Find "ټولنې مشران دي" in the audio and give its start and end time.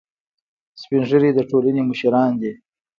1.49-2.51